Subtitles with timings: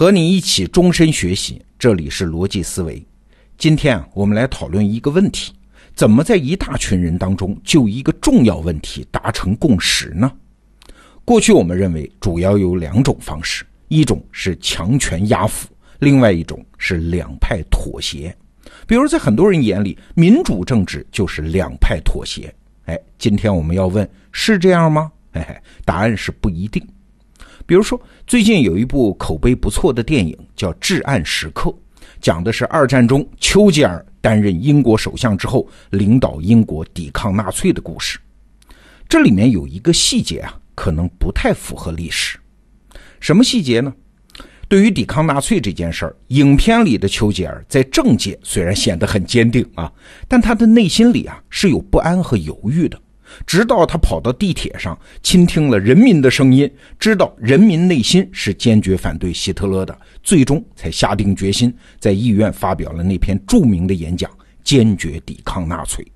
[0.00, 3.06] 和你一起终身学习，这里是逻辑思维。
[3.58, 5.52] 今天啊，我们来讨论一个问题：
[5.94, 10.32] 怎么在一大群人当中就一个重要问题达成共识呢？
[11.22, 15.68] 过去我们认为主要有两种方式，一种是强权压服，
[15.98, 18.34] 另外一种是两派妥协。
[18.86, 22.50] 比如在很多人眼里，民主政治就是两派妥协。
[22.86, 25.12] 哎，今天我们要问是这样吗？
[25.30, 25.54] 嘿嘿，
[25.84, 26.82] 答案是不一定。
[27.70, 31.70] 比如说，最近有一部口碑不错的电影叫《至暗时刻》，
[32.20, 38.18] 讲的是二战中丘吉尔担任英国首相之后，领导英国抵抗纳粹的故事。
[39.08, 42.36] 这里面有一个细节啊，可能不太符合历史。
[43.20, 43.94] 什么细节呢？
[44.66, 49.92] 对于抵抗纳粹这件事儿，影片里的丘吉尔在政界虽然显得很坚定啊，
[50.26, 53.00] 但他的内心里啊是有不安和犹豫的。
[53.46, 64.30] 直到他跑到地铁上，倾听了人民的声音，知道人民内心是坚决反对希特勒的，最终才下定决心，在议院发表了那篇著名的演讲，
[64.64, 66.06] 坚决抵抗纳粹。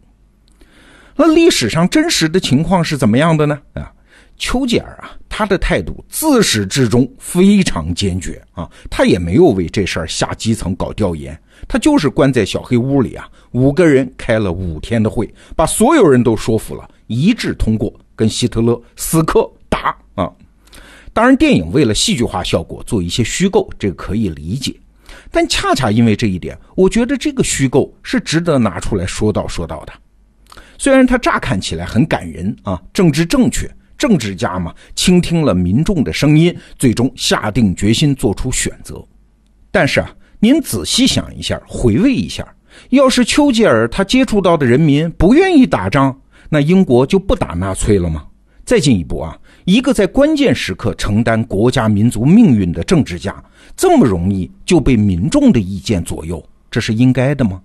[1.17, 3.57] 那历史上真实的情况是怎么样的呢？
[3.75, 3.93] 啊，
[4.37, 16.89] 丘吉尔啊，他的态度自始至终非常坚决啊，他也没有为这事儿下基层搞调研，他就是关在小黑屋里啊，五个人开了五天的会，把所有人都说服了。
[17.07, 20.33] 一致通过跟希特勒死磕打啊！
[21.13, 24.75] 当然，电影为了戏剧化效果做一些虚构，这个可以理解。
[25.31, 29.93] 但恰恰因为这一点，我觉得这个虚构是值得拿出来说道说道的。
[30.79, 33.71] 虽然它乍看起来很感人啊，政治正确，
[34.05, 39.03] 政治家嘛，倾听了民众的声音，最终下定决心做出选择。
[39.71, 42.47] 但是啊，您仔细想一下，回味一下，
[42.91, 46.15] 要是丘吉尔他接触到的人民不愿意打仗。
[46.51, 48.27] 那英国就不打纳粹了吗？
[48.67, 53.43] 再进一步啊，一个在关键时刻承担国家民族命运的政治家，
[53.75, 57.59] 这么容易就被民众的意见左右，这是应该的吗？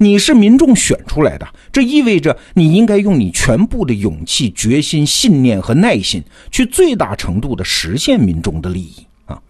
[0.00, 6.22] 你是民众选出来的，这意味着你应该用你全部的勇气、决心、信念和耐心，
[6.52, 9.42] 去最大程度的实现民众的利益啊。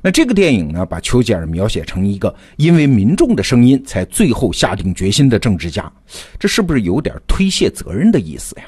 [0.00, 5.92] 那这个电影呢，把丘吉尔描写成一个因为民众的声音才最后下定决心的政治家，
[6.38, 8.64] 这是不是有点推卸责任的意思呀？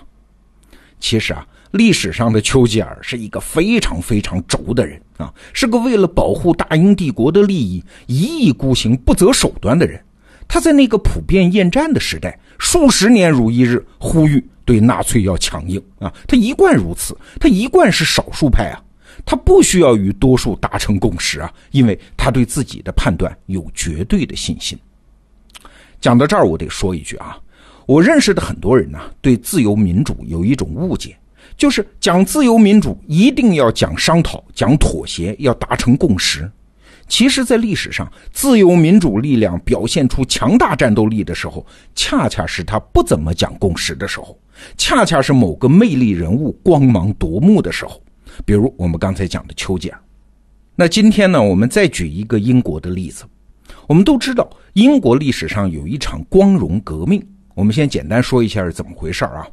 [1.01, 9.99] 其实啊，历史上的丘吉尔是一个非常非常轴的人啊，是个为了保护大英帝国的利益一意孤行、不择手段的人。
[10.47, 18.83] 他在那个普遍厌战的时代，数十年如一日呼吁对纳粹要强硬啊，他一贯如此，他一贯是少数派啊。
[19.27, 24.77] 他不需要与多数达成共识啊，因为他对自己的判断有绝对的信心。
[26.01, 27.39] 讲到这儿，我得说一句啊，
[27.87, 31.15] 我认识的很多人呢，对自由民主有一种误解，
[31.57, 36.51] 就是讲自由民主一定要讲商讨、讲妥协，要达成共识。
[37.13, 41.65] 其实，在历史上，自由民主力量表现出强大战斗力的时候，
[41.95, 44.41] 恰恰是他不怎么讲共识的时候，
[44.79, 48.03] 恰恰是某个魅力人物光芒夺目的时候。
[48.47, 50.01] 比如我们刚才讲的丘吉尔，
[50.75, 53.25] 那今天呢，我们再举一个英国的例子。
[53.87, 57.23] 我们都知道，英国历史上有一场光荣革命。
[57.55, 59.47] 我们先简单说一下是怎么回事啊？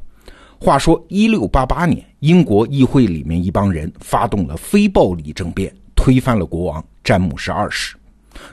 [0.58, 7.96] 话说，一六八八年，英国议会里面一帮人发动了非暴力政变，推翻了国王詹姆士二世。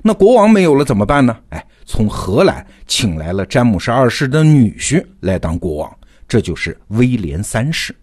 [0.02, 1.38] 那国王没有了怎么办呢？
[1.50, 5.98] 哎，从荷兰请来了詹姆士二世的女婿来当国王，
[6.28, 7.96] 这就是威廉三世。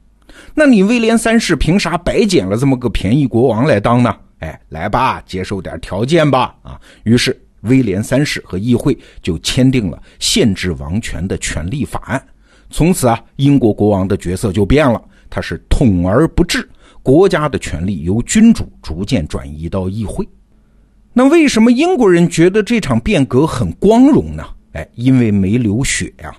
[0.54, 4.16] 那你威廉三世凭啥白捡了这么个便宜国王来当呢？
[4.40, 6.54] 哎，来吧，接受点条件吧。
[6.62, 12.22] 啊，于是威廉三世和议会就签订了限制王权的权利法案。
[12.70, 15.00] 从此啊，英国国王的角色就变了，
[15.30, 16.68] 他是统而不治，
[17.04, 20.26] 国家的权力由君主逐渐转移到议会。
[21.12, 24.42] 那为什么英国人觉得这场变革很光荣呢？
[24.72, 26.34] 哎，因为没流血呀。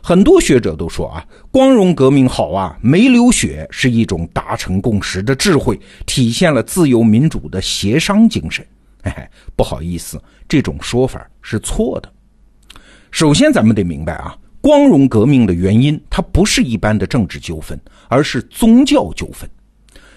[0.00, 5.76] 很多学者都说啊，光荣革命好啊，没流血是一种达成共识的智慧，
[6.06, 8.64] 体现了自由民主的协商精神。
[9.02, 12.08] 嘿哎，不好意思，这种说法是错的。
[13.10, 17.76] 首先，咱们得明白啊，光荣革命的原因，它不是一般的政治纠纷，
[18.06, 19.50] 而是宗教纠纷。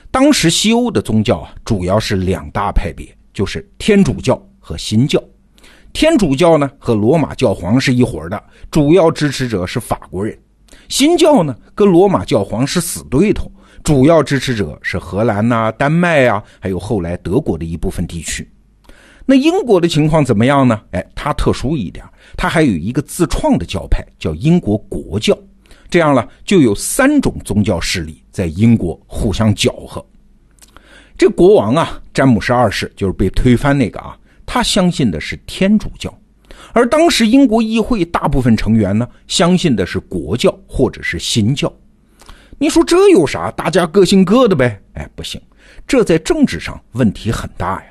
[0.10, 5.22] 当时西欧的宗教啊，主要是两大派别，就是天主教和新教。
[5.94, 10.36] 天主教呢和罗马教皇是一伙的，主要支持者是法国人；
[10.90, 13.52] 新教呢跟罗马教皇是死对头，
[13.84, 18.48] 主要支持者是荷兰呐、丹麦啊，还有后来德国的一部分地区。
[19.26, 20.80] 那英国的情况怎么样呢？
[20.92, 22.06] 哎，它特殊一点，
[22.38, 25.38] 它还有一个自创的教派叫英国国教。
[25.90, 30.06] 这样了，就有三种宗教势力在英国互相搅和。
[31.18, 36.16] 这国王啊，詹姆士二世就是被推翻那个啊，他相信的是天主教，
[36.74, 41.72] 而当时英国议会大部分成员呢，相信的是国教或者是新教。
[42.60, 43.50] 你说这有啥？
[43.52, 44.82] 大家各信各的呗？
[44.94, 45.42] 哎，不行，
[45.88, 47.90] 这在政治上问题很大呀。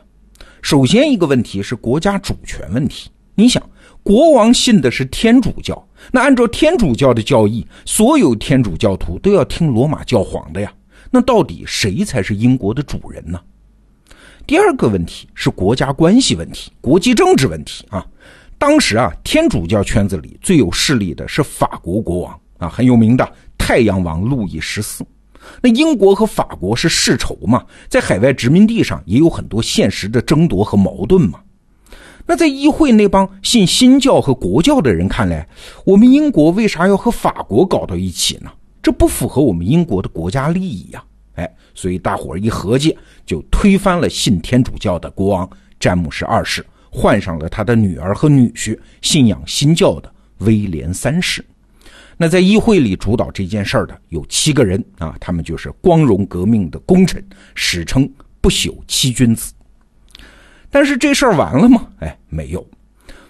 [0.61, 3.11] 首先一个问题是国家主权问题。
[3.35, 3.63] 你想，
[4.07, 10.73] 国王信的是天主教，那按照天主教的教义，所有天主教徒都要听罗马教皇的呀。
[11.11, 13.41] 那到底谁才是英国的主人呢？
[14.47, 18.07] 第二个问题是国家关系问题、国际政治问题啊。
[18.57, 23.29] 当时啊，天主教圈子里最有势力的是法国国王啊，很有名的。
[23.59, 25.05] 太阳王路易十四，
[25.61, 31.41] 那英国和法国是世仇嘛，在海外殖民地上也有很多现实的争夺和矛盾嘛。
[32.27, 35.49] 那在议会那帮信新教和国教的人看来，
[35.85, 38.51] 我们英国为啥要和法国搞到一起呢？
[38.83, 41.05] 这不符合我们英国的国家利益呀！
[41.35, 51.45] 哎，所以大伙儿一合计，就推翻了信天主教的国王詹姆士二世，换上了他的女儿和女婿信仰新教的威廉三世。
[52.17, 57.23] 那在议会里主导这件事儿的有七个人啊，他们就是光荣革命的功臣，
[57.55, 59.53] 史称不朽七君子。
[60.77, 61.87] 但是这事儿完了吗？
[62.01, 62.63] 哎，没有。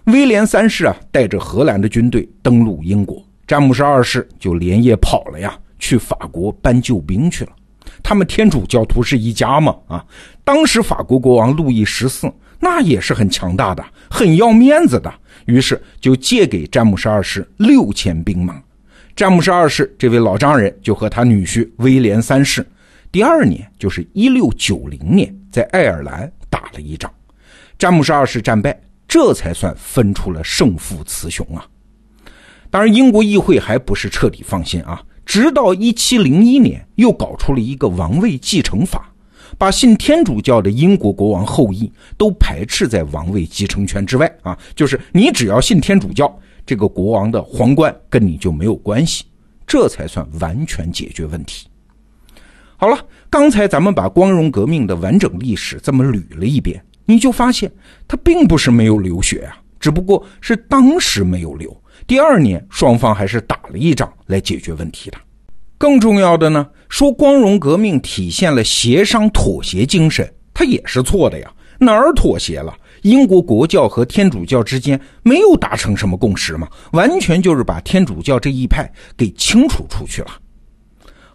[0.07, 7.53] 威廉三世啊，带着荷兰的军队登陆英国，詹姆士二世就连夜跑了呀，去法国搬救兵去了。
[8.03, 10.05] 他们天主教徒是一家嘛啊。
[10.43, 12.29] 当时法国国王路易十四
[12.59, 15.15] 那也是很强大的，很要面子的，
[15.45, 18.61] 于是就借给詹姆士二世六千兵马。
[19.15, 22.67] 詹姆士二世这位老丈人就和他女婿威廉三世，
[23.13, 27.09] 第二年就是一六九零年，在爱尔兰打了一仗，
[27.79, 31.67] 詹姆士二世战败，这才算分出了胜负雌雄啊。
[32.71, 39.13] 当然，英国议会还不是彻底放心啊，直到一七零一年，又搞出了一个王位继承法，
[39.59, 46.35] 把信天主教的英国国王后裔都排斥在王位继承权之外啊，就是你只要信天主教。
[46.65, 49.25] 这个国王的皇冠跟你就没有关系，
[49.65, 51.69] 这才算完全解决问题。
[52.77, 52.99] 好了，
[53.31, 57.73] 刚才咱们把光荣革命的完整历史这么捋了一遍，你就发现
[58.07, 61.75] 他并不是没有流血啊，只不过是当时没有流。
[62.07, 65.19] 第二年双方还是打了一仗来解决问题的。
[65.79, 72.75] 更重要的呢，说光荣革命体现了协商妥协精神，它也是错的呀，哪儿妥协了？
[73.03, 80.29] 英国国教和天主教之间没有达成什么共识嘛，完全就是把天主教这一派给清除出去了。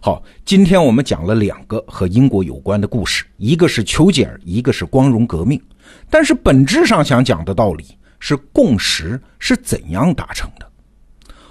[0.04, 5.62] 好，今天我们讲了两个和英国有关的故事，一个是丘吉尔，一个是光荣革命。
[6.10, 7.84] 但是本质上想讲的道理
[8.18, 10.68] 是共识是怎样达成的。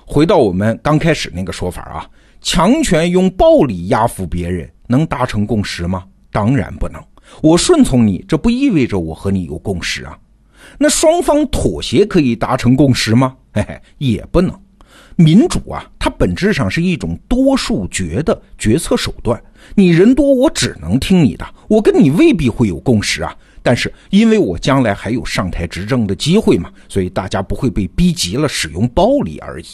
[0.06, 2.10] 回到我们刚开始那个说法啊，
[2.42, 6.04] 强权用暴力压服别人，能达成共识吗？
[6.30, 7.02] 当然不能。
[7.42, 10.20] 我顺从你，这不意味着我和你有共识啊。
[10.78, 13.38] 那双方妥协可以达成共识吗？
[13.54, 14.54] 嘿嘿，也不能。
[15.22, 19.42] 民主啊，它本质上是一种多数决的决策手段。
[19.76, 21.46] 你人多，我只能听你的。
[21.68, 23.36] 我跟你未必会有共识啊。
[23.64, 29.66] 但是因为我将来还有上台执政的机会嘛，所以大家不会被逼急了使用暴力而已。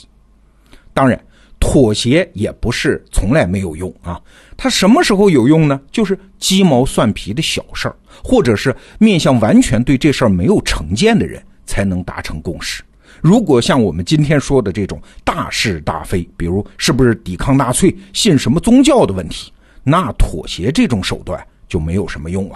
[0.93, 1.19] 当然。
[1.59, 4.21] 妥协也不是从来没有用啊，
[4.55, 5.81] 它什么时候有用呢？
[5.91, 12.83] 就是鸡毛蒜皮的小事儿，或者是面向完全对这事儿没有成见的人才能达成共识。
[13.21, 19.51] 如果像我们今天说的这种大是大非，比如是不是抵抗纳粹、信什么宗教的问题，
[19.83, 22.55] 那妥协这种手段就没有什么用了。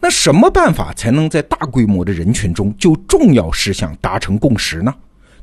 [0.00, 4.94] 那什么办法才能在大规模的人群中就重要事项达成共识呢？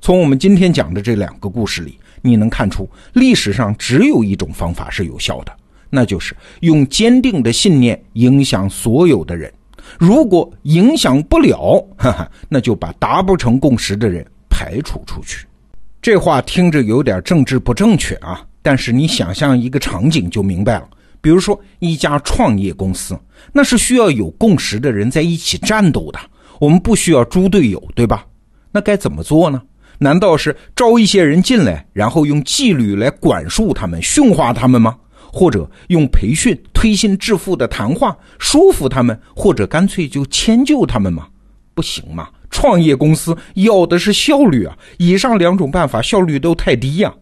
[0.01, 1.99] 从我们今天讲的这两个故事里。
[2.23, 5.55] 你能看出，历史上只有一种方法是有效的，
[5.87, 9.53] 那就是用坚定的信念影响所有的人。
[9.99, 15.45] 如果影响不了， 哈哈，那就把达不成共识的人排除出去。
[16.01, 20.87] 这话听着有点政治不正确啊，但是你想象一个场景就明白了。
[21.19, 23.17] 比如说一家创业公司，
[23.51, 26.19] 那是需要有共识的人在一起战斗的。
[26.59, 28.25] 我们不需要猪队友，对吧？
[28.71, 29.61] 那该怎么做呢？
[29.99, 34.95] 难道是招一些人进来，然后用纪律来管束他们、驯化他们吗？
[35.37, 41.27] 或者用培训、推心置腹的谈话说服他们，或者干脆就迁就他们嘛？
[41.75, 42.27] 不行嘛！
[42.49, 44.75] 创业公司要的是效率啊！
[44.97, 47.13] 以上两种办法效率都太低呀。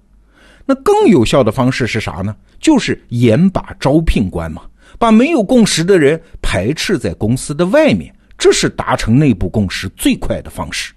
[0.66, 2.34] 那更有效的方式是啥呢？
[2.58, 4.62] 就是严把招聘关嘛，
[4.98, 10.94] 把没有共识的人排斥在公司的外面，这是达成内部共识最快的方式。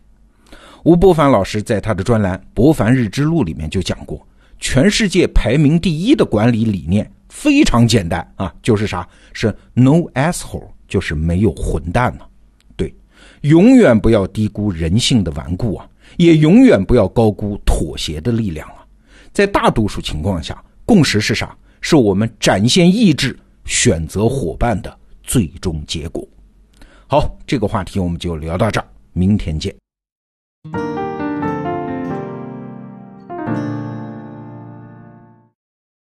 [0.85, 4.25] 吴伯凡老师在他的专栏《博凡日之路》里面就讲过，
[4.59, 9.09] 全世界排名第一的管理理念非常简单啊，就是啥？
[9.33, 12.25] 是 no asshole，就是没有混蛋呢。
[12.77, 12.95] 对，
[13.43, 18.85] 永远不要低估人性的顽固啊，也永远不要高估妥协的力量啊。
[19.33, 21.57] 在大多数情况下，共识是啥？
[21.81, 26.27] 是我们展现意志、选择伙伴的最终结果。
[27.07, 29.73] 好，这个话题我们就聊到这儿，明天见。